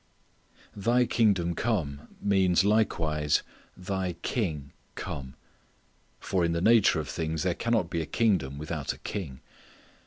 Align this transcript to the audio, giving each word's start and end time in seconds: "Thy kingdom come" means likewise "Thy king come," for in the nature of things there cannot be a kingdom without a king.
"Thy 0.75 1.05
kingdom 1.05 1.53
come" 1.53 2.07
means 2.23 2.63
likewise 2.65 3.43
"Thy 3.77 4.13
king 4.23 4.71
come," 4.95 5.35
for 6.19 6.43
in 6.43 6.53
the 6.53 6.59
nature 6.59 6.99
of 6.99 7.07
things 7.07 7.43
there 7.43 7.53
cannot 7.53 7.87
be 7.91 8.01
a 8.01 8.07
kingdom 8.07 8.57
without 8.57 8.93
a 8.93 8.97
king. 8.97 9.41